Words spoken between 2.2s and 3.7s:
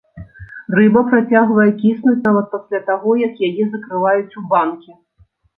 нават пасля таго, як яе